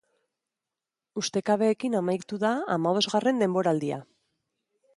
[1.23, 4.01] Ustekabeekin amaituko da hamabosgarren denboraldia.